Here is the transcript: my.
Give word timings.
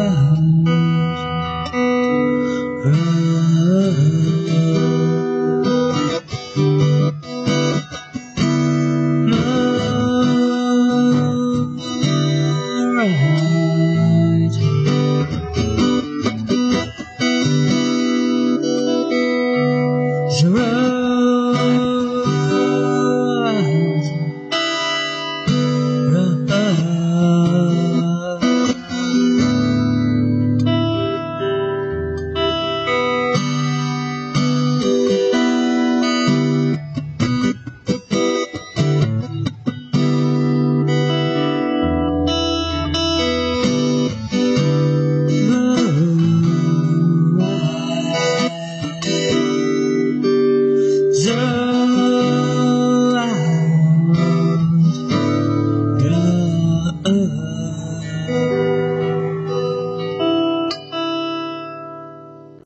my. 0.00 0.29